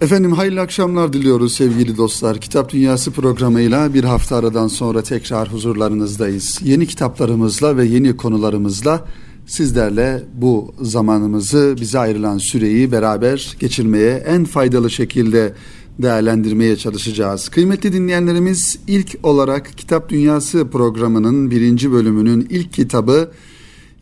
[0.00, 2.40] Efendim hayırlı akşamlar diliyoruz sevgili dostlar.
[2.40, 6.60] Kitap Dünyası programıyla bir hafta aradan sonra tekrar huzurlarınızdayız.
[6.64, 9.04] Yeni kitaplarımızla ve yeni konularımızla
[9.46, 15.54] sizlerle bu zamanımızı bize ayrılan süreyi beraber geçirmeye en faydalı şekilde
[15.98, 17.48] değerlendirmeye çalışacağız.
[17.48, 23.30] Kıymetli dinleyenlerimiz ilk olarak Kitap Dünyası programının birinci bölümünün ilk kitabı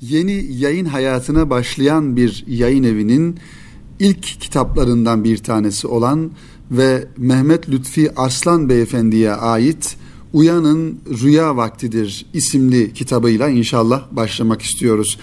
[0.01, 3.39] yeni yayın hayatına başlayan bir yayın evinin
[4.01, 6.31] ilk kitaplarından bir tanesi olan
[6.71, 9.97] ve Mehmet Lütfi Arslan Beyefendi'ye ait
[10.33, 15.19] Uyanın Rüya Vaktidir isimli kitabıyla inşallah başlamak istiyoruz.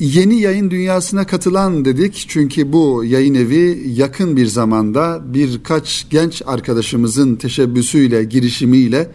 [0.00, 7.36] Yeni yayın dünyasına katılan dedik çünkü bu yayın evi yakın bir zamanda birkaç genç arkadaşımızın
[7.36, 9.10] teşebbüsüyle, girişimiyle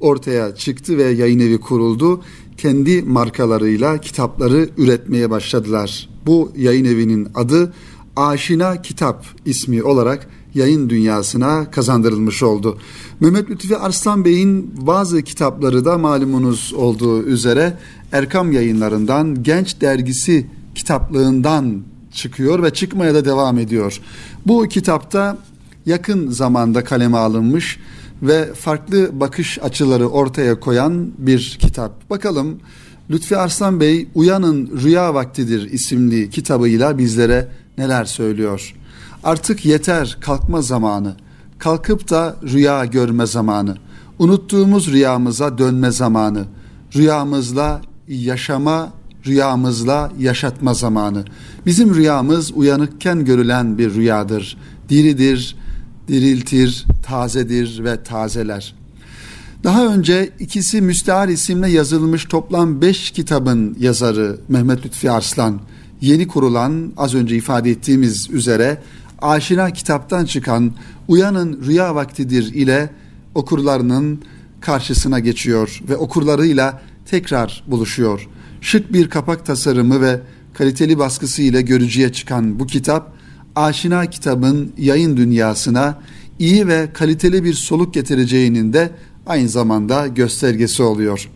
[0.00, 2.22] ortaya çıktı ve yayın evi kuruldu.
[2.56, 6.08] Kendi markalarıyla kitapları üretmeye başladılar.
[6.26, 7.72] Bu yayın evinin adı
[8.18, 12.78] Aşina Kitap ismi olarak yayın dünyasına kazandırılmış oldu.
[13.20, 17.78] Mehmet Lütfi Arslan Bey'in bazı kitapları da malumunuz olduğu üzere
[18.12, 24.00] Erkam yayınlarından Genç Dergisi kitaplığından çıkıyor ve çıkmaya da devam ediyor.
[24.46, 25.38] Bu kitapta
[25.86, 27.78] yakın zamanda kaleme alınmış
[28.22, 32.10] ve farklı bakış açıları ortaya koyan bir kitap.
[32.10, 32.58] Bakalım
[33.10, 38.74] Lütfi Arslan Bey Uyanın Rüya Vaktidir isimli kitabıyla bizlere neler söylüyor?
[39.24, 41.14] Artık yeter kalkma zamanı.
[41.58, 43.76] Kalkıp da rüya görme zamanı.
[44.18, 46.44] Unuttuğumuz rüyamıza dönme zamanı.
[46.96, 48.92] Rüyamızla yaşama,
[49.26, 51.24] rüyamızla yaşatma zamanı.
[51.66, 54.56] Bizim rüyamız uyanıkken görülen bir rüyadır.
[54.88, 55.56] Diridir,
[56.08, 58.74] diriltir, tazedir ve tazeler.
[59.64, 65.60] Daha önce ikisi Müstehar isimle yazılmış toplam beş kitabın yazarı Mehmet Lütfi Arslan,
[66.00, 68.82] yeni kurulan az önce ifade ettiğimiz üzere
[69.22, 70.72] aşina kitaptan çıkan
[71.08, 72.90] Uyanın Rüya Vaktidir ile
[73.34, 74.22] okurlarının
[74.60, 78.28] karşısına geçiyor ve okurlarıyla tekrar buluşuyor.
[78.60, 80.20] Şık bir kapak tasarımı ve
[80.54, 83.12] kaliteli baskısı ile görücüye çıkan bu kitap
[83.56, 85.98] aşina kitabın yayın dünyasına
[86.38, 88.90] iyi ve kaliteli bir soluk getireceğinin de
[89.26, 91.30] aynı zamanda göstergesi oluyor.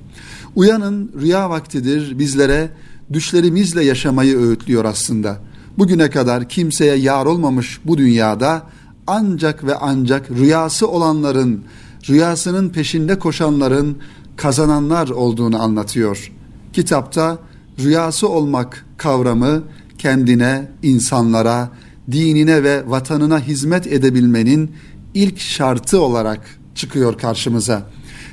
[0.57, 2.71] Uyanın rüya vaktidir bizlere
[3.13, 5.39] düşlerimizle yaşamayı öğütlüyor aslında.
[5.79, 8.63] Bugüne kadar kimseye yar olmamış bu dünyada
[9.07, 11.65] ancak ve ancak rüyası olanların,
[12.09, 13.99] rüyasının peşinde koşanların
[14.37, 16.33] kazananlar olduğunu anlatıyor.
[16.73, 17.39] Kitapta
[17.79, 19.63] rüyası olmak kavramı
[19.99, 21.71] kendine, insanlara,
[22.11, 24.71] dinine ve vatanına hizmet edebilmenin
[25.15, 26.41] ilk şartı olarak
[26.75, 27.91] çıkıyor karşımıza.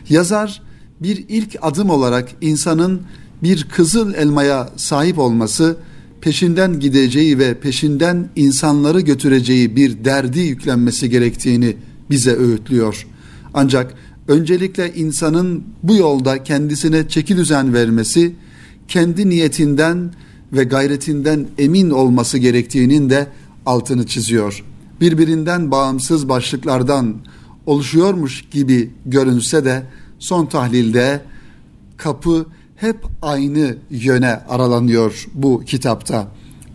[0.10, 0.62] Yazar
[1.02, 3.02] bir ilk adım olarak insanın
[3.44, 5.78] bir kızıl elmaya sahip olması,
[6.22, 11.76] peşinden gideceği ve peşinden insanları götüreceği bir derdi yüklenmesi gerektiğini
[12.10, 13.08] bize öğütlüyor.
[13.54, 13.94] Ancak
[14.28, 18.36] öncelikle insanın bu yolda kendisine çeki düzen vermesi,
[18.88, 20.14] kendi niyetinden
[20.54, 23.28] ve gayretinden emin olması gerektiğinin de
[23.66, 24.64] altını çiziyor.
[25.02, 27.16] Birbirinden bağımsız başlıklardan
[27.66, 29.84] oluşuyormuş gibi görünse de
[30.20, 31.22] son tahlilde
[31.98, 32.46] kapı
[32.80, 36.28] hep aynı yöne aralanıyor bu kitapta.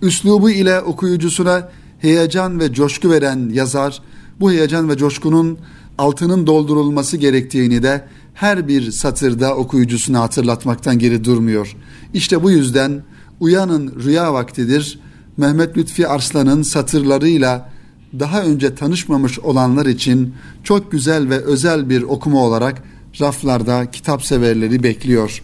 [0.02, 4.02] Üslubu ile okuyucusuna heyecan ve coşku veren yazar
[4.40, 5.58] bu heyecan ve coşkunun
[5.98, 8.04] altının doldurulması gerektiğini de
[8.34, 11.76] her bir satırda okuyucusuna hatırlatmaktan geri durmuyor.
[12.14, 13.02] İşte bu yüzden
[13.40, 14.98] Uyanın Rüya Vaktidir
[15.36, 17.70] Mehmet Lütfi Arslan'ın satırlarıyla
[18.18, 20.34] daha önce tanışmamış olanlar için
[20.64, 22.82] çok güzel ve özel bir okuma olarak
[23.20, 25.42] raflarda kitap severleri bekliyor.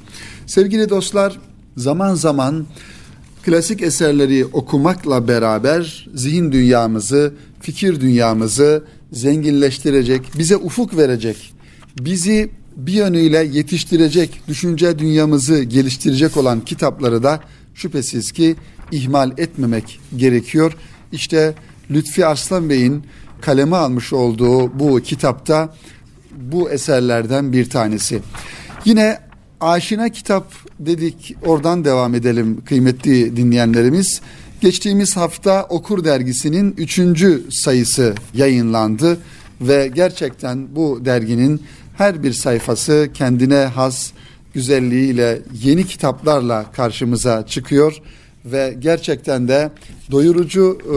[0.50, 1.38] Sevgili dostlar,
[1.77, 2.66] zaman zaman
[3.43, 11.53] klasik eserleri okumakla beraber zihin dünyamızı, fikir dünyamızı zenginleştirecek, bize ufuk verecek,
[12.00, 17.41] bizi bir yönüyle yetiştirecek, düşünce dünyamızı geliştirecek olan kitapları da
[17.75, 18.56] şüphesiz ki
[18.93, 20.77] ihmal etmemek gerekiyor.
[21.12, 21.55] İşte
[21.91, 23.05] Lütfi Arslan Bey'in
[23.41, 25.74] kaleme almış olduğu bu kitapta
[26.36, 28.22] bu eserlerden bir tanesi.
[28.84, 29.29] Yine
[29.60, 34.21] Aşina Kitap dedik oradan devam edelim kıymetli dinleyenlerimiz.
[34.60, 39.18] Geçtiğimiz hafta Okur dergisinin üçüncü sayısı yayınlandı
[39.60, 41.62] ve gerçekten bu derginin
[41.98, 44.10] her bir sayfası kendine has
[44.54, 47.97] güzelliğiyle yeni kitaplarla karşımıza çıkıyor
[48.45, 49.71] ve gerçekten de
[50.10, 50.97] doyurucu e,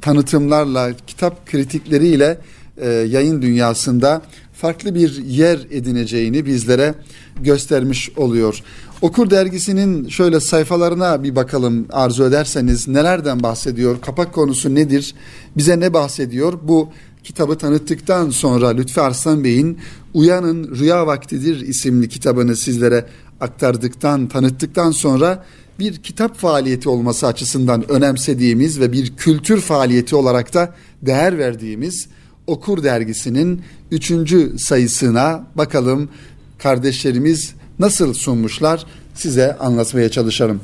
[0.00, 2.38] tanıtımlarla, kitap kritikleriyle
[2.76, 4.22] e, yayın dünyasında
[4.54, 6.94] farklı bir yer edineceğini bizlere
[7.42, 8.62] göstermiş oluyor.
[9.02, 14.00] Okur dergisinin şöyle sayfalarına bir bakalım arzu ederseniz nelerden bahsediyor?
[14.00, 15.14] Kapak konusu nedir?
[15.56, 16.58] Bize ne bahsediyor?
[16.62, 16.88] Bu
[17.24, 19.78] kitabı tanıttıktan sonra Lütfi Arslan Bey'in
[20.14, 23.06] Uyanın Rüya Vaktidir isimli kitabını sizlere
[23.40, 25.44] aktardıktan, tanıttıktan sonra
[25.78, 32.08] bir kitap faaliyeti olması açısından önemsediğimiz ve bir kültür faaliyeti olarak da değer verdiğimiz
[32.46, 36.08] Okur dergisinin üçüncü sayısına bakalım
[36.58, 40.60] kardeşlerimiz nasıl sunmuşlar size anlatmaya çalışalım.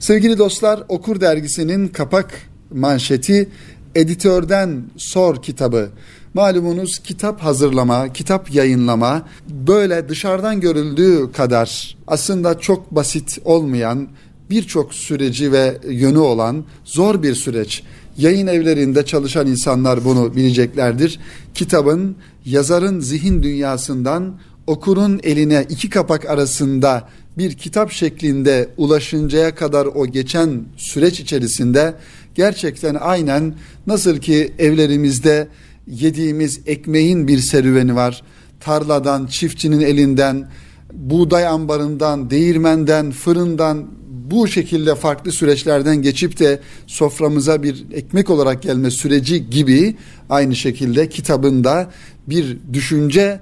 [0.00, 2.32] Sevgili dostlar Okur dergisinin kapak
[2.74, 3.48] manşeti
[3.94, 5.88] editörden sor kitabı.
[6.34, 14.08] Malumunuz kitap hazırlama, kitap yayınlama böyle dışarıdan görüldüğü kadar aslında çok basit olmayan
[14.50, 17.82] birçok süreci ve yönü olan zor bir süreç.
[18.18, 21.20] Yayın evlerinde çalışan insanlar bunu bileceklerdir.
[21.54, 24.34] Kitabın yazarın zihin dünyasından
[24.66, 31.94] okurun eline iki kapak arasında bir kitap şeklinde ulaşıncaya kadar o geçen süreç içerisinde
[32.34, 33.54] gerçekten aynen
[33.86, 35.48] nasıl ki evlerimizde
[35.86, 38.22] yediğimiz ekmeğin bir serüveni var.
[38.60, 40.50] Tarladan, çiftçinin elinden,
[40.92, 43.86] buğday ambarından, değirmenden, fırından
[44.30, 49.96] bu şekilde farklı süreçlerden geçip de soframıza bir ekmek olarak gelme süreci gibi
[50.30, 51.90] aynı şekilde kitabında
[52.28, 53.40] bir düşünce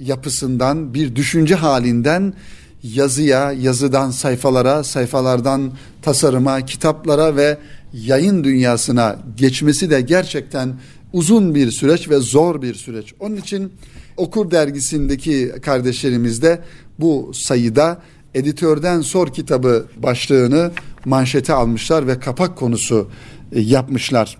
[0.00, 2.34] yapısından, bir düşünce halinden
[2.82, 7.58] yazıya, yazıdan sayfalara, sayfalardan tasarıma, kitaplara ve
[7.92, 10.74] yayın dünyasına geçmesi de gerçekten
[11.12, 13.14] uzun bir süreç ve zor bir süreç.
[13.20, 13.72] Onun için
[14.16, 16.60] Okur dergisindeki kardeşlerimiz de
[16.98, 18.02] bu sayıda
[18.34, 20.70] editörden sor kitabı başlığını
[21.04, 23.08] manşete almışlar ve kapak konusu
[23.52, 24.38] e, yapmışlar.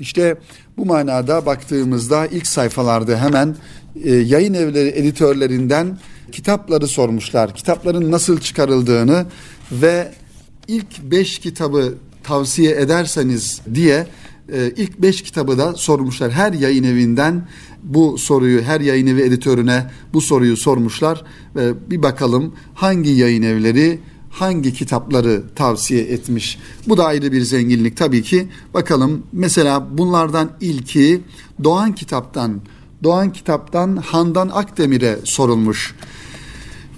[0.00, 0.36] İşte
[0.76, 3.56] bu manada baktığımızda ilk sayfalarda hemen
[4.04, 5.98] e, yayın evleri editörlerinden
[6.32, 7.54] kitapları sormuşlar.
[7.54, 9.26] Kitapların nasıl çıkarıldığını
[9.72, 10.12] ve
[10.68, 14.06] ilk beş kitabı tavsiye ederseniz diye
[14.52, 16.30] e, ilk beş kitabı da sormuşlar.
[16.30, 17.48] Her yayın evinden
[17.82, 21.24] bu soruyu her yayın evi editörüne bu soruyu sormuşlar
[21.56, 24.00] ve bir bakalım hangi yayın evleri
[24.30, 26.58] hangi kitapları tavsiye etmiş.
[26.88, 28.48] Bu da ayrı bir zenginlik tabii ki.
[28.74, 31.20] Bakalım mesela bunlardan ilki
[31.64, 32.60] Doğan Kitap'tan
[33.02, 35.94] Doğan Kitap'tan Handan Akdemir'e sorulmuş.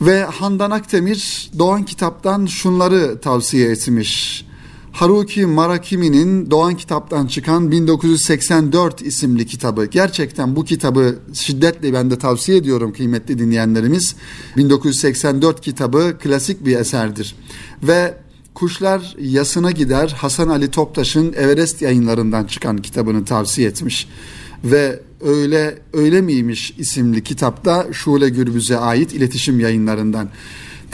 [0.01, 4.45] Ve Handan Akdemir Doğan Kitap'tan şunları tavsiye etmiş.
[4.95, 9.85] Haruki Murakami'nin Doğan Kitap'tan çıkan 1984 isimli kitabı.
[9.85, 14.17] Gerçekten bu kitabı şiddetle ben de tavsiye ediyorum kıymetli dinleyenlerimiz.
[14.57, 17.35] 1984 kitabı klasik bir eserdir.
[17.83, 18.15] Ve
[18.55, 24.09] Kuşlar Yasına Gider Hasan Ali Toptaş'ın Everest yayınlarından çıkan kitabını tavsiye etmiş.
[24.65, 30.29] Ve Öyle Öyle miymiş isimli kitapta Şule Gürbüz'e ait iletişim yayınlarından.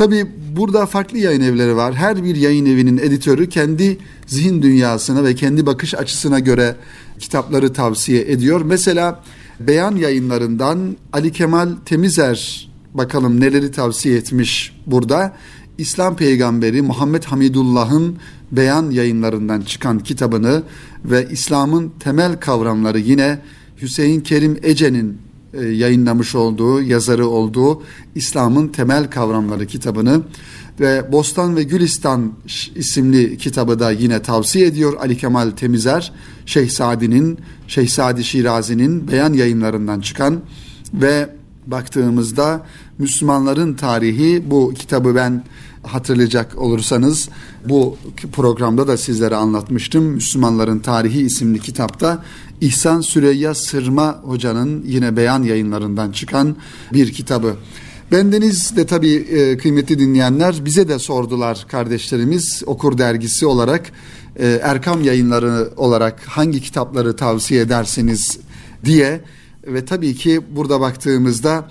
[0.01, 0.27] Tabi
[0.57, 1.95] burada farklı yayın evleri var.
[1.95, 6.77] Her bir yayın evinin editörü kendi zihin dünyasına ve kendi bakış açısına göre
[7.19, 8.61] kitapları tavsiye ediyor.
[8.61, 9.23] Mesela
[9.61, 15.37] beyan yayınlarından Ali Kemal Temizer bakalım neleri tavsiye etmiş burada.
[15.79, 18.17] İslam peygamberi Muhammed Hamidullah'ın
[18.53, 20.63] beyan yayınlarından çıkan kitabını
[21.05, 23.39] ve İslam'ın temel kavramları yine
[23.83, 27.83] Hüseyin Kerim Ece'nin e, yayınlamış olduğu, yazarı olduğu
[28.15, 30.23] İslam'ın temel kavramları kitabını
[30.81, 32.33] ve Bostan ve Gülistan
[32.75, 36.13] isimli kitabı da yine tavsiye ediyor Ali Kemal Temizer.
[36.47, 37.39] Şeyh Sadi'nin,
[37.69, 40.41] Şeyh Sadi Şirazi'nin beyan yayınlarından çıkan
[40.95, 41.31] ve
[41.67, 42.67] baktığımızda
[42.99, 45.45] Müslümanların tarihi bu kitabı ben
[45.83, 47.29] hatırlayacak olursanız
[47.69, 47.97] bu
[48.33, 50.05] programda da sizlere anlatmıştım.
[50.05, 52.25] Müslümanların Tarihi isimli kitapta
[52.61, 56.57] İhsan Süreyya Sırma hocanın yine beyan yayınlarından çıkan
[56.93, 57.57] bir kitabı.
[58.13, 63.93] Bendeniz de tabii e, kıymetli dinleyenler bize de sordular kardeşlerimiz okur dergisi olarak
[64.37, 68.39] e, Erkam yayınları olarak hangi kitapları tavsiye edersiniz
[68.85, 69.21] diye
[69.67, 71.69] ve tabii ki burada baktığımızda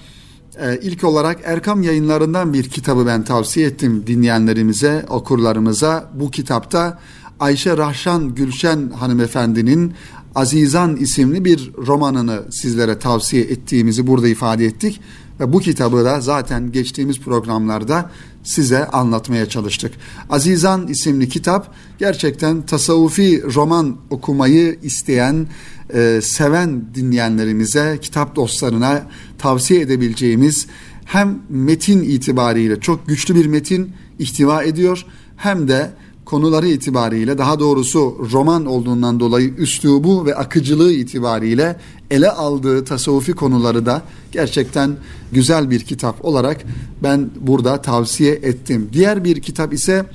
[0.61, 6.09] e, ilk olarak Erkam yayınlarından bir kitabı ben tavsiye ettim dinleyenlerimize, okurlarımıza.
[6.13, 6.99] Bu kitapta
[7.39, 9.93] Ayşe Rahşan Gülşen hanımefendinin
[10.39, 15.01] Azizan isimli bir romanını sizlere tavsiye ettiğimizi burada ifade ettik.
[15.39, 18.11] Ve bu kitabı da zaten geçtiğimiz programlarda
[18.43, 19.91] size anlatmaya çalıştık.
[20.29, 25.47] Azizan isimli kitap gerçekten tasavvufi roman okumayı isteyen,
[25.93, 29.03] e, seven dinleyenlerimize, kitap dostlarına
[29.37, 30.67] tavsiye edebileceğimiz
[31.05, 35.05] hem metin itibariyle çok güçlü bir metin ihtiva ediyor
[35.37, 35.91] hem de
[36.29, 41.79] konuları itibariyle daha doğrusu roman olduğundan dolayı üslubu ve akıcılığı itibariyle
[42.11, 44.97] ele aldığı tasavvufi konuları da gerçekten
[45.31, 46.65] güzel bir kitap olarak
[47.03, 48.89] ben burada tavsiye ettim.
[48.93, 50.05] Diğer bir kitap ise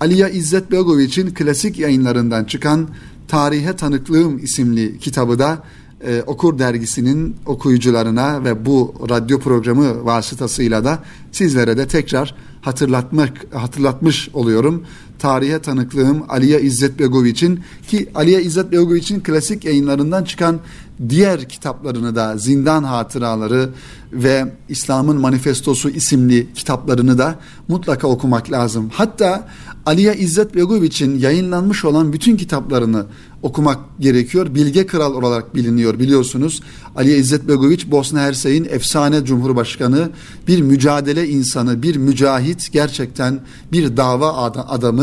[0.00, 2.88] Aliya İzzet Begoviç'in klasik yayınlarından çıkan
[3.28, 5.62] Tarihe Tanıklığım isimli kitabı da
[6.06, 10.98] e, Okur dergisinin okuyucularına ve bu radyo programı vasıtasıyla da
[11.32, 14.84] sizlere de tekrar hatırlatmak hatırlatmış oluyorum.
[15.18, 20.60] Tarihe tanıklığım Aliye İzzet Begoviç'in ki Aliye İzzet Begoviç'in klasik yayınlarından çıkan
[21.08, 23.70] diğer kitaplarını da Zindan Hatıraları
[24.12, 27.38] ve İslam'ın Manifestosu isimli kitaplarını da
[27.68, 28.90] mutlaka okumak lazım.
[28.92, 29.48] Hatta
[29.86, 33.06] Aliye İzzet Begoviç'in yayınlanmış olan bütün kitaplarını
[33.42, 34.54] okumak gerekiyor.
[34.54, 36.60] Bilge Kral olarak biliniyor biliyorsunuz.
[36.96, 40.10] Aliye İzzet Begoviç Bosna Hersey'in efsane cumhurbaşkanı,
[40.48, 43.40] bir mücadele insanı, bir mücahit, gerçekten
[43.72, 45.01] bir dava adamı.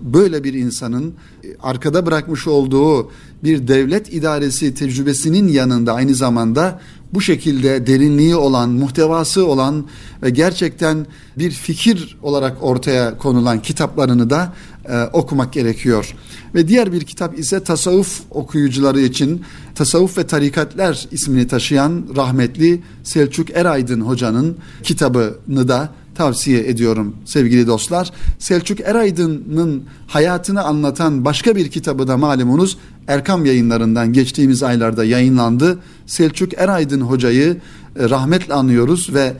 [0.00, 1.14] Böyle bir insanın
[1.62, 3.10] arkada bırakmış olduğu
[3.44, 6.80] bir devlet idaresi tecrübesinin yanında aynı zamanda
[7.14, 9.86] bu şekilde derinliği olan, muhtevası olan
[10.22, 11.06] ve gerçekten
[11.38, 14.52] bir fikir olarak ortaya konulan kitaplarını da
[14.88, 16.14] e, okumak gerekiyor.
[16.54, 19.42] Ve diğer bir kitap ise tasavvuf okuyucuları için
[19.74, 28.10] Tasavvuf ve Tarikatler ismini taşıyan rahmetli Selçuk Eraydın hocanın kitabını da tavsiye ediyorum sevgili dostlar.
[28.38, 35.78] Selçuk Eraydın'ın hayatını anlatan başka bir kitabı da malumunuz Erkam yayınlarından geçtiğimiz aylarda yayınlandı.
[36.06, 37.56] Selçuk Eraydın hocayı
[37.98, 39.36] e, rahmetle anıyoruz ve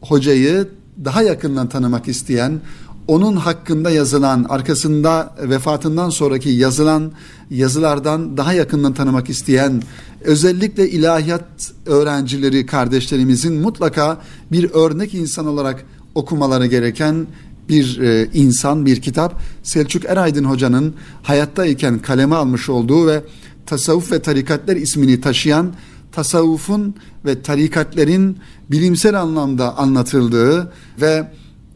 [0.00, 0.68] hocayı
[1.04, 2.60] daha yakından tanımak isteyen,
[3.08, 7.12] onun hakkında yazılan, arkasında vefatından sonraki yazılan
[7.50, 9.82] yazılardan daha yakından tanımak isteyen,
[10.20, 14.18] özellikle ilahiyat öğrencileri kardeşlerimizin mutlaka
[14.52, 15.84] bir örnek insan olarak
[16.18, 17.26] okumaları gereken
[17.68, 19.40] bir e, insan, bir kitap.
[19.62, 23.22] Selçuk Eraydın Hoca'nın hayattayken kaleme almış olduğu ve
[23.66, 25.72] Tasavvuf ve Tarikatler ismini taşıyan
[26.12, 26.94] tasavvufun
[27.24, 28.38] ve tarikatlerin
[28.70, 31.30] bilimsel anlamda anlatıldığı ve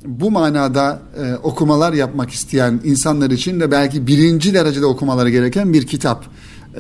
[0.06, 5.86] bu manada e, okumalar yapmak isteyen insanlar için de belki birinci derecede okumaları gereken bir
[5.86, 6.24] kitap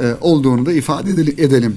[0.00, 1.76] e, olduğunu da ifade edelim.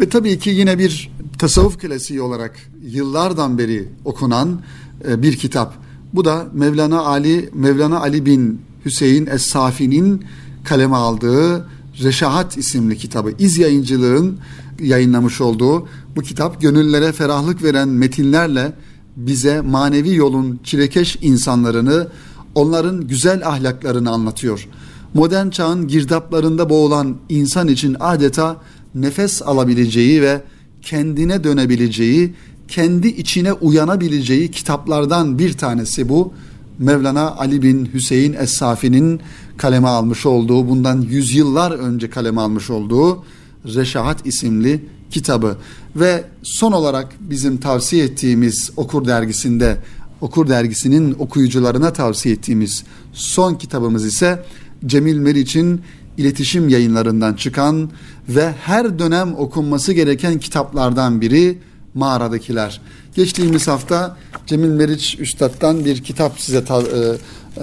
[0.00, 4.60] Ve tabii ki yine bir tasavvuf klasiği olarak yıllardan beri okunan
[5.08, 5.74] e, bir kitap.
[6.14, 10.24] Bu da Mevlana Ali Mevlana Ali bin Hüseyin Es-Safi'nin
[10.64, 11.68] kaleme aldığı
[12.02, 13.32] Reşahat isimli kitabı.
[13.38, 14.38] İz yayıncılığın
[14.80, 18.72] yayınlamış olduğu bu kitap gönüllere ferahlık veren metinlerle
[19.16, 22.08] bize manevi yolun çilekeş insanlarını,
[22.54, 24.68] onların güzel ahlaklarını anlatıyor.
[25.14, 28.56] Modern çağın girdaplarında boğulan insan için adeta
[28.94, 30.42] nefes alabileceği ve
[30.82, 32.34] kendine dönebileceği,
[32.68, 36.32] kendi içine uyanabileceği kitaplardan bir tanesi bu.
[36.78, 39.20] Mevlana Ali bin Hüseyin Es-Safi'nin
[39.56, 43.24] kaleme almış olduğu, bundan yüzyıllar önce kaleme almış olduğu
[43.64, 45.56] Reşahat isimli kitabı
[45.96, 49.76] ve son olarak bizim tavsiye ettiğimiz Okur dergisinde
[50.20, 54.44] Okur dergisinin okuyucularına tavsiye ettiğimiz son kitabımız ise
[54.86, 55.80] Cemil Meriç'in
[56.16, 57.90] iletişim yayınlarından çıkan
[58.28, 61.58] ve her dönem okunması gereken kitaplardan biri
[61.94, 62.80] Mağaradakiler.
[63.14, 67.16] Geçtiğimiz hafta Cemil Meriç Üstad'dan bir kitap size ta, e,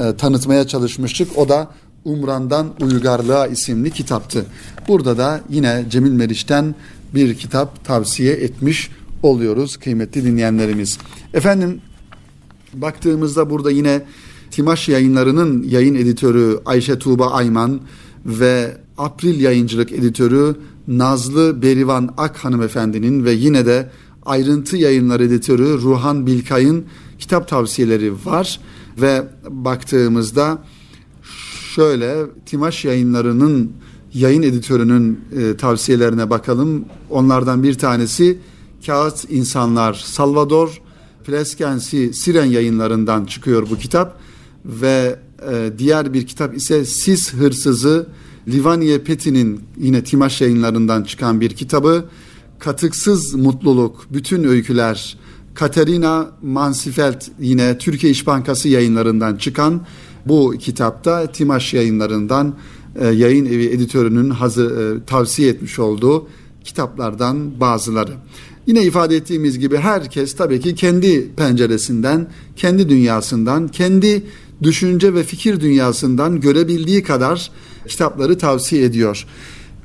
[0.03, 1.37] e, tanıtmaya çalışmıştık.
[1.37, 1.71] O da
[2.05, 4.45] Umran'dan Uygarlığa isimli kitaptı.
[4.87, 6.75] Burada da yine Cemil Meriç'ten
[7.15, 8.89] bir kitap tavsiye etmiş
[9.23, 10.97] oluyoruz kıymetli dinleyenlerimiz.
[11.33, 11.81] Efendim
[12.73, 14.01] baktığımızda burada yine
[14.51, 17.81] Timaş yayınlarının yayın editörü Ayşe Tuğba Ayman
[18.25, 20.55] ve April yayıncılık editörü
[20.87, 23.89] Nazlı Berivan Ak hanımefendinin ve yine de
[24.29, 26.85] ayrıntı yayınlar editörü Ruhan Bilkay'ın
[27.19, 28.59] kitap tavsiyeleri var.
[29.01, 30.63] Ve baktığımızda
[31.75, 33.71] şöyle Timaş yayınlarının
[34.13, 36.85] yayın editörünün e, tavsiyelerine bakalım.
[37.09, 38.37] Onlardan bir tanesi
[38.85, 40.81] Kağıt İnsanlar Salvador
[41.23, 44.19] Fleskensi Siren yayınlarından çıkıyor bu kitap.
[44.65, 45.19] Ve
[45.51, 48.07] e, diğer bir kitap ise Sis Hırsızı
[48.47, 52.05] Livaniye Peti'nin yine Timaş yayınlarından çıkan bir kitabı
[52.59, 55.17] Katıksız Mutluluk Bütün Öyküler
[55.53, 59.85] Katerina Mansifeld yine Türkiye İş Bankası yayınlarından çıkan
[60.25, 62.55] bu kitapta Timaş yayınlarından
[62.99, 66.27] e, yayın evi editörünün hazır e, tavsiye etmiş olduğu
[66.63, 68.11] kitaplardan bazıları.
[68.67, 74.23] Yine ifade ettiğimiz gibi herkes tabii ki kendi penceresinden, kendi dünyasından, kendi
[74.63, 77.51] düşünce ve fikir dünyasından görebildiği kadar
[77.87, 79.25] kitapları tavsiye ediyor.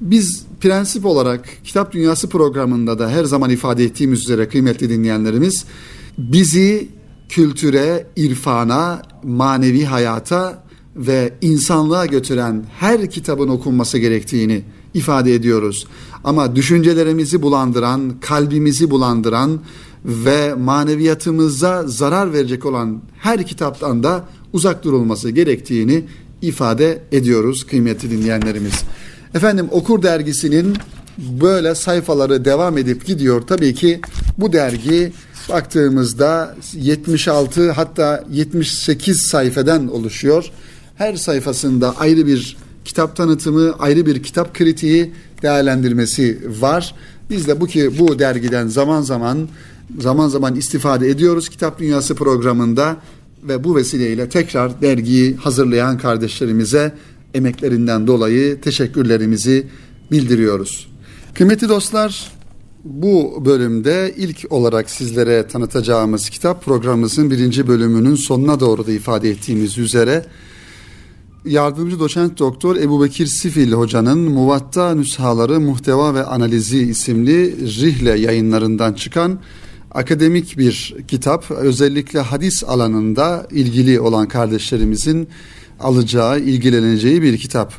[0.00, 5.64] Biz prensip olarak Kitap Dünyası programında da her zaman ifade ettiğimiz üzere kıymetli dinleyenlerimiz
[6.18, 6.88] bizi
[7.28, 10.64] kültüre, irfana, manevi hayata
[10.96, 14.62] ve insanlığa götüren her kitabın okunması gerektiğini
[14.94, 15.86] ifade ediyoruz.
[16.24, 19.60] Ama düşüncelerimizi bulandıran, kalbimizi bulandıran
[20.04, 26.04] ve maneviyatımıza zarar verecek olan her kitaptan da uzak durulması gerektiğini
[26.42, 28.84] ifade ediyoruz kıymetli dinleyenlerimiz.
[29.34, 30.76] Efendim Okur dergisinin
[31.18, 33.42] böyle sayfaları devam edip gidiyor.
[33.46, 34.00] Tabii ki
[34.38, 35.12] bu dergi
[35.48, 40.50] baktığımızda 76 hatta 78 sayfadan oluşuyor.
[40.96, 45.12] Her sayfasında ayrı bir kitap tanıtımı, ayrı bir kitap kritiği
[45.42, 46.94] değerlendirmesi var.
[47.30, 49.48] Biz de bu ki bu dergiden zaman zaman
[49.98, 52.96] zaman zaman istifade ediyoruz Kitap Dünyası programında
[53.42, 56.92] ve bu vesileyle tekrar dergiyi hazırlayan kardeşlerimize
[57.34, 59.66] emeklerinden dolayı teşekkürlerimizi
[60.10, 60.88] bildiriyoruz.
[61.34, 62.32] Kıymetli dostlar,
[62.84, 69.78] bu bölümde ilk olarak sizlere tanıtacağımız kitap programımızın birinci bölümünün sonuna doğru da ifade ettiğimiz
[69.78, 70.24] üzere
[71.44, 78.92] yardımcı doçent doktor Ebu Bekir Sifil hocanın Muvatta Nüshaları Muhteva ve Analizi isimli Rihle yayınlarından
[78.92, 79.38] çıkan
[79.90, 81.50] akademik bir kitap.
[81.50, 85.28] Özellikle hadis alanında ilgili olan kardeşlerimizin
[85.80, 87.74] alacağı, ilgileneceği bir kitap.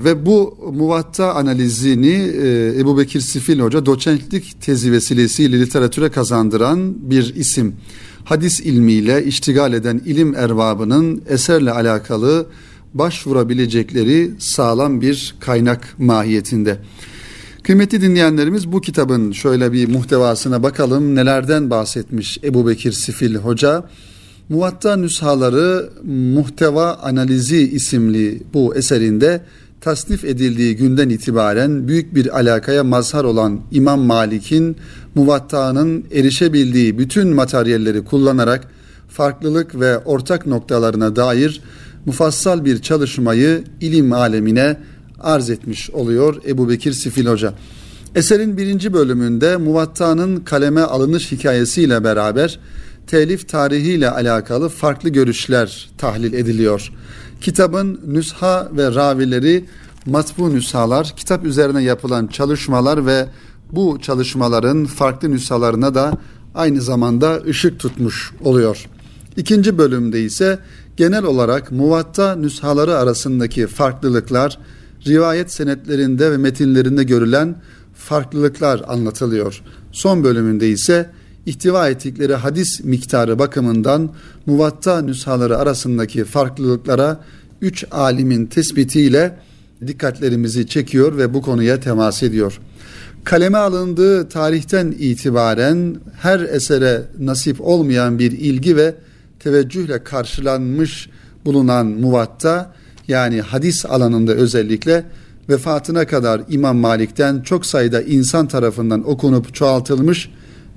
[0.00, 7.34] Ve bu muvatta analizini e, Ebu Bekir Sifil Hoca doçentlik tezi vesilesiyle literatüre kazandıran bir
[7.34, 7.74] isim.
[8.24, 12.46] Hadis ilmiyle iştigal eden ilim erbabının eserle alakalı
[12.94, 16.78] başvurabilecekleri sağlam bir kaynak mahiyetinde.
[17.62, 23.84] Kıymetli dinleyenlerimiz bu kitabın şöyle bir muhtevasına bakalım nelerden bahsetmiş Ebu Bekir Sifil Hoca.
[24.48, 25.90] Muvatta Nüshaları
[26.34, 29.40] Muhteva Analizi isimli bu eserinde
[29.80, 34.76] tasnif edildiği günden itibaren büyük bir alakaya mazhar olan İmam Malik'in
[35.14, 38.68] muvatta'nın erişebildiği bütün materyalleri kullanarak
[39.08, 41.60] farklılık ve ortak noktalarına dair
[42.06, 44.76] mufassal bir çalışmayı ilim alemine
[45.20, 47.54] arz etmiş oluyor Ebu Bekir Sifil Hoca.
[48.14, 52.58] Eserin birinci bölümünde Muvatta'nın kaleme alınış hikayesiyle beraber
[53.08, 56.92] telif tarihiyle alakalı farklı görüşler tahlil ediliyor.
[57.40, 59.64] Kitabın nüsha ve ravileri
[60.06, 63.26] matbu nüshalar, kitap üzerine yapılan çalışmalar ve
[63.72, 66.12] bu çalışmaların farklı nüshalarına da
[66.54, 68.86] aynı zamanda ışık tutmuş oluyor.
[69.36, 70.58] İkinci bölümde ise
[70.96, 74.58] genel olarak muvatta nüshaları arasındaki farklılıklar,
[75.06, 77.56] rivayet senetlerinde ve metinlerinde görülen
[77.94, 79.62] farklılıklar anlatılıyor.
[79.92, 81.10] Son bölümünde ise
[81.48, 84.10] ihtiva ettikleri hadis miktarı bakımından
[84.46, 87.20] muvatta nüshaları arasındaki farklılıklara
[87.60, 89.36] üç alimin tespitiyle
[89.86, 92.60] dikkatlerimizi çekiyor ve bu konuya temas ediyor.
[93.24, 98.94] Kaleme alındığı tarihten itibaren her esere nasip olmayan bir ilgi ve
[99.40, 101.10] teveccühle karşılanmış
[101.44, 102.72] bulunan muvatta
[103.08, 105.04] yani hadis alanında özellikle
[105.48, 110.30] vefatına kadar İmam Malik'ten çok sayıda insan tarafından okunup çoğaltılmış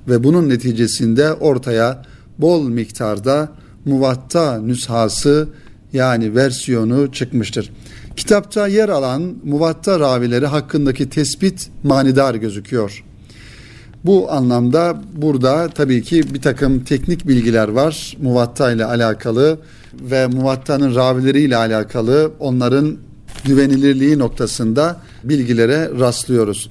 [0.07, 2.01] ve bunun neticesinde ortaya
[2.37, 3.49] bol miktarda
[3.85, 5.47] muvatta nüshası
[5.93, 7.71] yani versiyonu çıkmıştır.
[8.15, 13.03] Kitapta yer alan muvatta ravileri hakkındaki tespit manidar gözüküyor.
[14.05, 19.59] Bu anlamda burada tabii ki bir takım teknik bilgiler var muvatta ile alakalı
[19.93, 22.97] ve muvattanın ravileriyle alakalı onların
[23.45, 26.69] güvenilirliği noktasında bilgilere rastlıyoruz.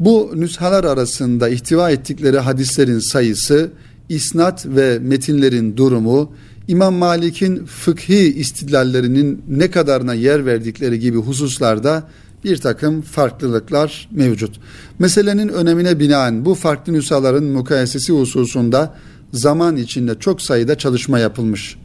[0.00, 3.70] Bu nüshalar arasında ihtiva ettikleri hadislerin sayısı,
[4.08, 6.32] isnat ve metinlerin durumu,
[6.68, 12.08] İmam Malik'in fıkhi istidlallerinin ne kadarına yer verdikleri gibi hususlarda
[12.44, 14.60] bir takım farklılıklar mevcut.
[14.98, 18.94] Meselenin önemine binaen bu farklı nüshaların mukayesesi hususunda
[19.32, 21.76] zaman içinde çok sayıda çalışma yapılmış.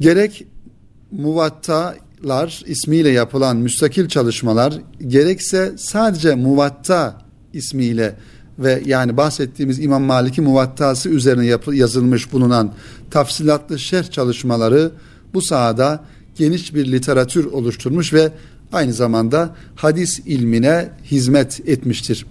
[0.00, 0.46] Gerek
[1.10, 4.74] muvattalar ismiyle yapılan müstakil çalışmalar
[5.06, 8.16] gerekse sadece muvatta ismiyle
[8.58, 12.72] ve yani bahsettiğimiz İmam Malik'in muvattası üzerine yapı, yazılmış bulunan
[13.10, 14.92] tafsilatlı şerh çalışmaları
[15.34, 16.04] bu sahada
[16.36, 18.32] geniş bir literatür oluşturmuş ve
[18.72, 22.26] aynı zamanda hadis ilmine hizmet etmiştir.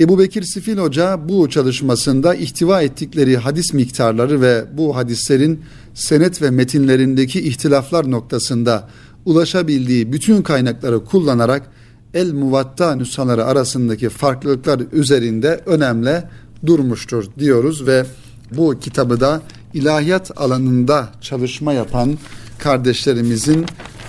[0.00, 5.60] Ebu Bekir Sifil Hoca bu çalışmasında ihtiva ettikleri hadis miktarları ve bu hadislerin
[5.94, 8.88] senet ve metinlerindeki ihtilaflar noktasında
[9.24, 11.70] ulaşabildiği bütün kaynakları kullanarak
[12.16, 16.22] el muvatta nüshaları arasındaki farklılıklar üzerinde önemli
[16.66, 18.06] durmuştur diyoruz ve
[18.52, 19.42] bu kitabı da
[19.74, 22.18] ilahiyat alanında çalışma yapan
[22.58, 23.66] kardeşlerimizin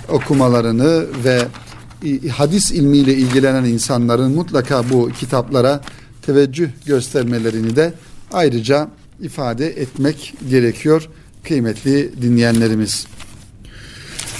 [0.08, 1.42] okumalarını ve
[2.30, 5.80] hadis ilmiyle ilgilenen insanların mutlaka bu kitaplara
[6.22, 7.92] teveccüh göstermelerini de
[8.32, 8.88] ayrıca
[9.20, 11.08] ifade etmek gerekiyor
[11.44, 13.06] kıymetli dinleyenlerimiz.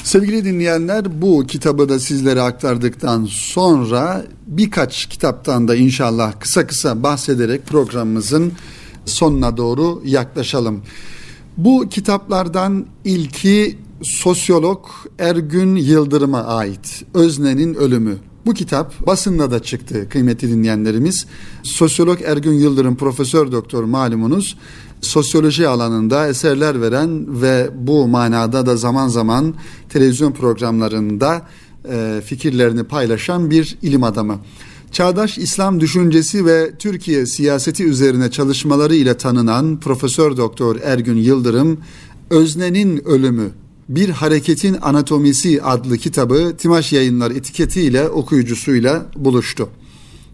[0.09, 7.67] Sevgili dinleyenler bu kitabı da sizlere aktardıktan sonra birkaç kitaptan da inşallah kısa kısa bahsederek
[7.67, 8.53] programımızın
[9.05, 10.83] sonuna doğru yaklaşalım.
[11.57, 14.87] Bu kitaplardan ilki sosyolog
[15.19, 18.19] Ergün Yıldırım'a ait Özne'nin Ölümü.
[18.47, 21.27] Bu kitap basında da çıktı kıymetli dinleyenlerimiz.
[21.63, 24.57] Sosyolog Ergün Yıldırım profesör doktor malumunuz
[25.01, 29.55] sosyoloji alanında eserler veren ve bu manada da zaman zaman
[29.89, 31.43] televizyon programlarında
[31.91, 34.39] e, fikirlerini paylaşan bir ilim adamı.
[34.93, 41.79] Çağdaş İslam düşüncesi ve Türkiye siyaseti üzerine çalışmaları ile tanınan Profesör Doktor Ergün Yıldırım,
[42.31, 43.51] Öznenin Ölümü
[43.89, 49.69] bir Hareketin Anatomisi adlı kitabı Timaş Yayınlar etiketiyle okuyucusuyla buluştu.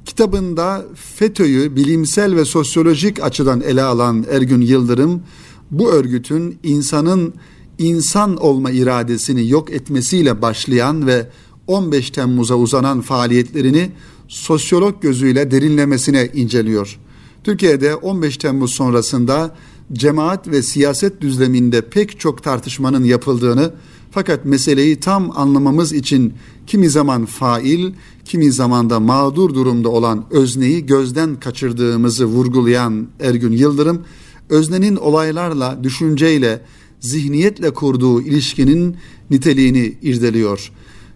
[0.04, 5.22] Kitabında FETÖ'yü bilimsel ve sosyolojik açıdan ele alan Ergün Yıldırım,
[5.70, 7.34] bu örgütün insanın
[7.78, 11.28] insan olma iradesini yok etmesiyle başlayan ve
[11.66, 13.90] 15 Temmuz'a uzanan faaliyetlerini
[14.28, 16.98] sosyolog gözüyle derinlemesine inceliyor.
[17.44, 19.56] Türkiye'de 15 Temmuz sonrasında
[19.92, 23.72] cemaat ve siyaset düzleminde pek çok tartışmanın yapıldığını
[24.14, 26.34] fakat meseleyi tam anlamamız için
[26.66, 27.92] kimi zaman fail,
[28.24, 34.02] kimi zaman da mağdur durumda olan özneyi gözden kaçırdığımızı vurgulayan Ergün Yıldırım,
[34.48, 36.60] öznenin olaylarla, düşünceyle,
[37.00, 38.96] zihniyetle kurduğu ilişkinin
[39.30, 40.72] niteliğini irdeliyor.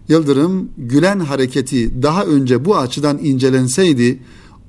[0.07, 4.19] Yıldırım, Gülen hareketi daha önce bu açıdan incelenseydi,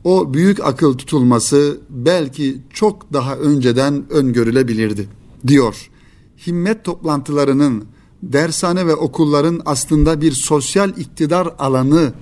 [0.04, 5.08] o büyük akıl tutulması belki çok daha önceden öngörülebilirdi,
[5.46, 5.90] diyor.
[6.46, 7.84] Himmet toplantılarının,
[8.22, 12.12] dershane ve okulların aslında bir sosyal iktidar alanı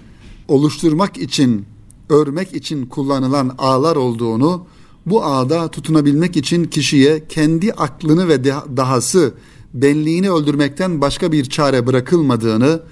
[0.49, 1.67] oluşturmak için,
[2.09, 4.67] örmek için kullanılan ağlar olduğunu,
[5.07, 8.45] bu ağda tutunabilmek için kişiye kendi aklını ve
[8.77, 9.35] dahası,
[9.75, 12.83] benliğini öldürmekten başka bir çare bırakılmadığını,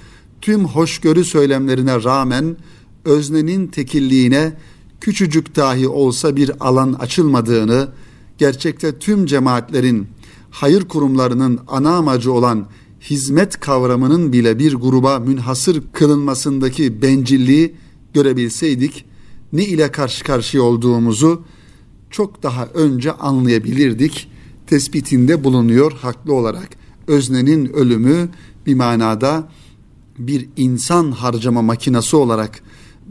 [0.41, 2.57] tüm hoşgörü söylemlerine rağmen
[3.05, 4.53] öznenin tekilliğine
[5.01, 7.89] küçücük dahi olsa bir alan açılmadığını,
[8.39, 10.07] gerçekte tüm cemaatlerin,
[10.51, 12.67] hayır kurumlarının ana amacı olan
[13.11, 17.75] hizmet kavramının bile bir gruba münhasır kılınmasındaki bencilliği
[18.15, 19.05] görebilseydik,
[19.53, 21.45] ne ile karşı karşıya olduğumuzu
[22.11, 24.29] çok daha önce anlayabilirdik
[24.67, 26.69] tespitinde bulunuyor haklı olarak.
[27.07, 28.29] Öznenin ölümü
[28.67, 29.49] bir manada
[30.19, 32.63] bir insan harcama makinası olarak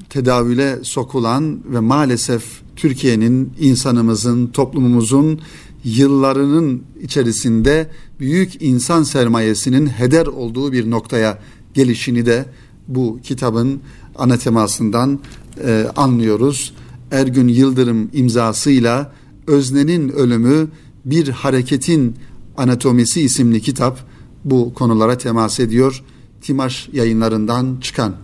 [0.10, 2.44] tedavüle sokulan ve maalesef
[2.76, 5.40] Türkiye'nin, insanımızın, toplumumuzun
[5.86, 11.40] yıllarının içerisinde büyük insan sermayesinin heder olduğu bir noktaya
[11.74, 12.46] gelişini de
[12.88, 13.82] bu kitabın
[14.16, 15.20] ana temasından
[15.66, 16.74] e, anlıyoruz.
[17.12, 19.12] Ergün Yıldırım imzasıyla
[19.48, 20.68] Öznenin Ölümü
[21.06, 22.16] Bir Hareketin
[22.58, 24.00] Anatomisi isimli kitap
[24.46, 26.04] bu konulara temas ediyor.
[26.42, 28.16] Timaş yayınlarından çıkan.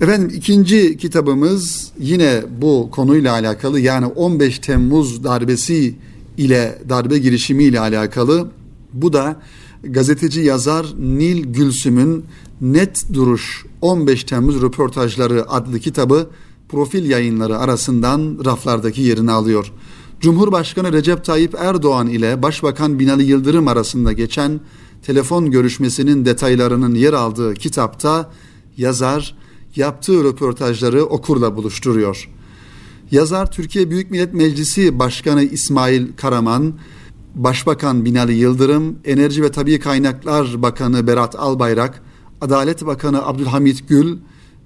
[0.00, 5.94] Efendim ikinci kitabımız yine bu konuyla alakalı yani 15 Temmuz darbesi
[6.36, 8.50] ile darbe girişimi ile alakalı.
[8.92, 9.40] Bu da
[9.82, 12.24] gazeteci yazar Nil Gülsüm'ün
[12.60, 16.30] Net Duruş 15 Temmuz röportajları adlı kitabı
[16.68, 19.72] profil yayınları arasından raflardaki yerini alıyor.
[20.20, 24.60] Cumhurbaşkanı Recep Tayyip Erdoğan ile Başbakan Binali Yıldırım arasında geçen
[25.02, 28.30] telefon görüşmesinin detaylarının yer aldığı kitapta
[28.76, 29.36] yazar
[29.76, 32.30] yaptığı röportajları okurla buluşturuyor.
[33.10, 36.74] Yazar Türkiye Büyük Millet Meclisi Başkanı İsmail Karaman,
[37.34, 42.02] Başbakan Binali Yıldırım, Enerji ve Tabi Kaynaklar Bakanı Berat Albayrak,
[42.40, 44.16] Adalet Bakanı Abdülhamit Gül,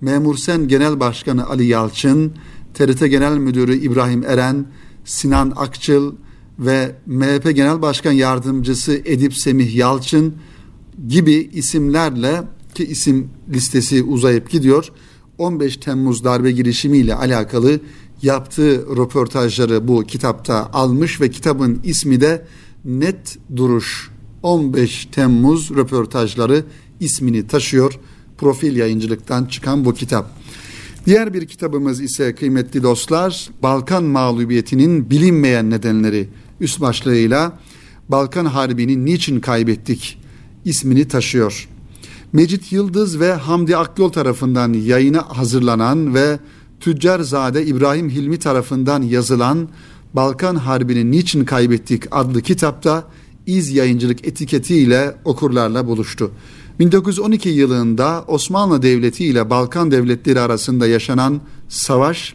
[0.00, 2.32] Memur Sen Genel Başkanı Ali Yalçın,
[2.74, 4.66] TRT Genel Müdürü İbrahim Eren,
[5.04, 6.14] Sinan Akçıl
[6.58, 10.34] ve MHP Genel Başkan Yardımcısı Edip Semih Yalçın
[11.08, 12.42] gibi isimlerle
[12.74, 14.92] ki isim listesi uzayıp gidiyor.
[15.38, 17.80] 15 Temmuz darbe girişimiyle alakalı
[18.22, 22.46] yaptığı röportajları bu kitapta almış ve kitabın ismi de
[22.84, 24.10] Net Duruş
[24.42, 26.64] 15 Temmuz röportajları
[27.00, 27.98] ismini taşıyor.
[28.38, 30.30] Profil yayıncılıktan çıkan bu kitap.
[31.06, 36.28] Diğer bir kitabımız ise kıymetli dostlar Balkan mağlubiyetinin bilinmeyen nedenleri
[36.60, 37.58] üst başlığıyla
[38.08, 40.18] Balkan Harbi'ni niçin kaybettik
[40.64, 41.68] ismini taşıyor.
[42.32, 46.38] Mecit Yıldız ve Hamdi Akyol tarafından yayına hazırlanan ve
[46.80, 49.68] Tüccarzade İbrahim Hilmi tarafından yazılan
[50.14, 53.04] Balkan Harbi'ni Niçin Kaybettik adlı kitapta
[53.46, 56.30] iz yayıncılık etiketiyle okurlarla buluştu.
[56.78, 62.34] 1912 yılında Osmanlı Devleti ile Balkan devletleri arasında yaşanan savaş,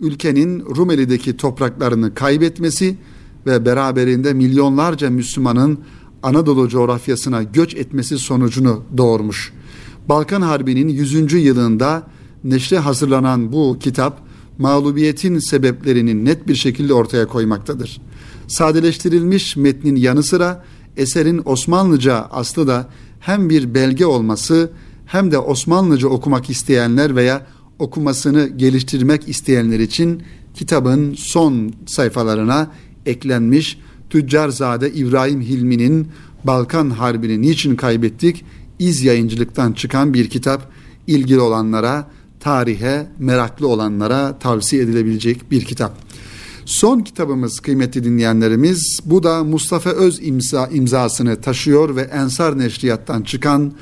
[0.00, 2.96] ülkenin Rumeli'deki topraklarını kaybetmesi
[3.46, 5.78] ve beraberinde milyonlarca Müslümanın
[6.22, 9.52] Anadolu coğrafyasına göç etmesi sonucunu doğurmuş.
[10.08, 11.32] Balkan Harbi'nin 100.
[11.32, 12.02] yılında
[12.44, 14.20] neşre hazırlanan bu kitap
[14.58, 18.00] mağlubiyetin sebeplerini net bir şekilde ortaya koymaktadır.
[18.48, 20.64] Sadeleştirilmiş metnin yanı sıra
[20.96, 22.88] eserin Osmanlıca aslı da
[23.20, 24.70] hem bir belge olması
[25.06, 27.46] hem de Osmanlıca okumak isteyenler veya
[27.78, 30.22] okumasını geliştirmek isteyenler için
[30.54, 32.70] kitabın son sayfalarına
[33.06, 33.78] eklenmiş
[34.10, 36.08] Tüccarzade İbrahim Hilmi'nin
[36.44, 38.44] Balkan Harbi'ni niçin kaybettik?
[38.78, 40.70] İz yayıncılıktan çıkan bir kitap
[41.06, 45.92] ilgili olanlara, tarihe meraklı olanlara tavsiye edilebilecek bir kitap.
[46.64, 53.72] Son kitabımız kıymetli dinleyenlerimiz bu da Mustafa Öz imza, imzasını taşıyor ve Ensar Neşriyat'tan çıkan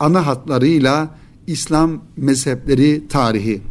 [0.00, 1.10] ana hatlarıyla
[1.46, 3.62] İslam mezhepleri tarihi.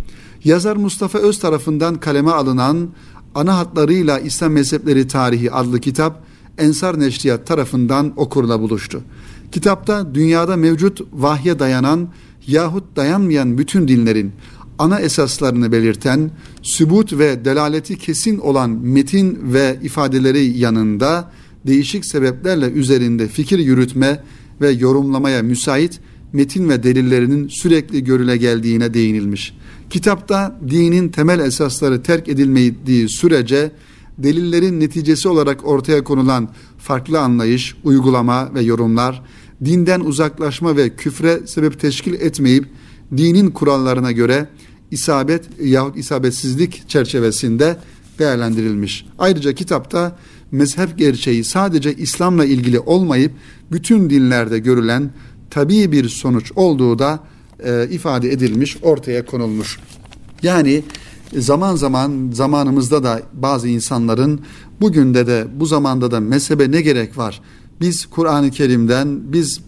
[0.43, 2.89] Yazar Mustafa Öz tarafından kaleme alınan
[3.36, 6.23] ana hatlarıyla İslam mezhepleri tarihi adlı kitap
[6.58, 9.01] Ensar Neşriyat tarafından okurla buluştu.
[9.51, 12.10] Kitapta dünyada mevcut vahye dayanan
[12.47, 14.32] yahut dayanmayan bütün dinlerin
[14.79, 21.32] ana esaslarını belirten, sübut ve delaleti kesin olan metin ve ifadeleri yanında
[21.67, 24.23] değişik sebeplerle üzerinde fikir yürütme
[24.62, 25.99] ve yorumlamaya müsait
[26.34, 29.58] metin ve delillerinin sürekli görüle geldiğine değinilmiş.
[29.89, 33.71] Kitapta dinin temel esasları terk edilmediği sürece
[34.17, 39.21] delillerin neticesi olarak ortaya konulan farklı anlayış, uygulama ve yorumlar
[39.65, 42.65] dinden uzaklaşma ve küfre sebep teşkil etmeyip
[43.17, 44.47] dinin kurallarına göre
[44.91, 47.78] isabet yahut isabetsizlik çerçevesinde
[48.19, 49.06] değerlendirilmiş.
[49.19, 50.17] Ayrıca kitapta
[50.52, 53.32] mezhep gerçeği sadece İslam'la ilgili olmayıp
[53.71, 55.12] bütün dinlerde görülen
[55.49, 57.19] tabii bir sonuç olduğu da
[57.63, 59.80] e, ifade edilmiş, ortaya konulmuş.
[60.43, 60.84] Yani
[61.38, 64.41] zaman zaman zamanımızda da bazı insanların
[64.82, 67.41] bugün de de bu zamanda da mezhebe ne gerek var?
[67.81, 69.59] Biz Kur'an-ı Kerim'den, biz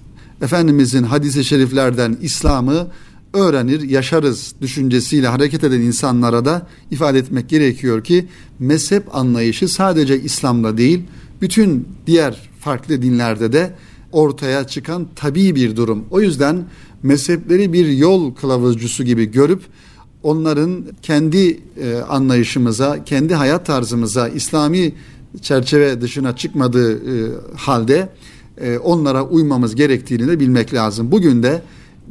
[0.41, 2.87] Efendimizin hadisi şeriflerden İslam'ı
[3.33, 8.27] öğrenir, yaşarız düşüncesiyle hareket eden insanlara da ifade etmek gerekiyor ki
[8.59, 11.01] mezhep anlayışı sadece İslam'da değil,
[11.41, 13.73] bütün diğer farklı dinlerde de
[14.11, 16.05] ortaya çıkan tabii bir durum.
[16.11, 16.65] O yüzden
[17.03, 19.61] mezhepleri bir yol kılavuzcusu gibi görüp
[20.23, 24.93] onların kendi e, anlayışımıza, kendi hayat tarzımıza, İslami
[25.41, 28.09] çerçeve dışına çıkmadığı e, halde
[28.57, 31.11] e, onlara uymamız gerektiğini de bilmek lazım.
[31.11, 31.61] Bugün de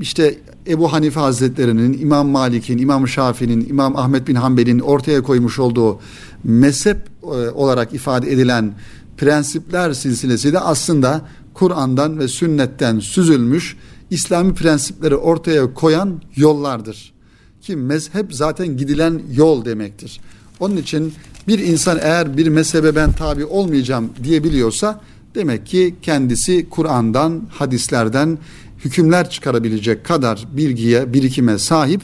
[0.01, 5.99] işte Ebu Hanife Hazretleri'nin, İmam Malik'in, İmam Şafii'nin, İmam Ahmet bin Hanbel'in ortaya koymuş olduğu
[6.45, 8.75] mezhep e, olarak ifade edilen
[9.17, 13.77] prensipler silsilesi de aslında Kur'an'dan ve sünnetten süzülmüş
[14.11, 17.15] İslami prensipleri ortaya koyan yollardır.
[17.61, 20.21] Ki mezhep zaten gidilen yol demektir.
[20.65, 21.13] Onun için
[21.49, 25.01] bir insan eğer bir mezhebe ben tabi olmayacağım diyebiliyorsa
[25.35, 28.39] demek ki kendisi Kur'an'dan, hadislerden
[28.85, 32.01] hükümler çıkarabilecek kadar bilgiye, birikime sahip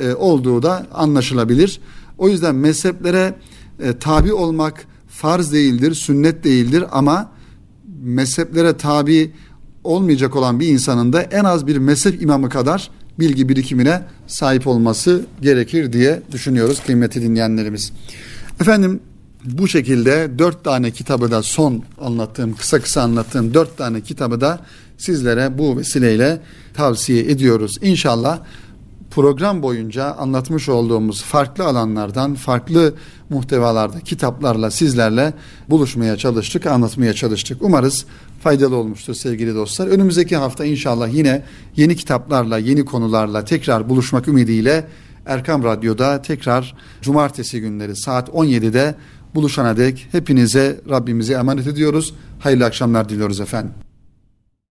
[0.00, 1.80] e, olduğu da anlaşılabilir.
[2.18, 3.34] O yüzden mezheplere
[3.82, 7.32] e, tabi olmak farz değildir, sünnet değildir ama
[8.02, 9.32] mezheplere tabi
[9.84, 15.22] olmayacak olan bir insanın da en az bir mezhep imamı kadar bilgi birikimine sahip olması
[15.42, 17.92] gerekir diye düşünüyoruz kıymetli dinleyenlerimiz.
[18.60, 19.00] Efendim
[19.44, 24.60] bu şekilde dört tane kitabı da son anlattığım, kısa kısa anlattığım dört tane kitabı da
[24.98, 26.40] sizlere bu vesileyle
[26.74, 27.78] tavsiye ediyoruz.
[27.82, 28.40] İnşallah
[29.10, 32.94] program boyunca anlatmış olduğumuz farklı alanlardan, farklı
[33.30, 35.34] muhtevalarda, kitaplarla sizlerle
[35.68, 37.62] buluşmaya çalıştık, anlatmaya çalıştık.
[37.62, 38.06] Umarız
[38.42, 39.86] faydalı olmuştur sevgili dostlar.
[39.86, 41.42] Önümüzdeki hafta inşallah yine
[41.76, 44.86] yeni kitaplarla, yeni konularla tekrar buluşmak ümidiyle
[45.26, 48.94] Erkam Radyo'da tekrar cumartesi günleri saat 17'de
[49.34, 52.14] buluşana dek hepinize Rabbimize emanet ediyoruz.
[52.38, 53.89] Hayırlı akşamlar diliyoruz efendim.